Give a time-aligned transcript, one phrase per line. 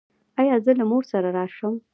[0.39, 1.73] ایا زه له مور سره راشم؟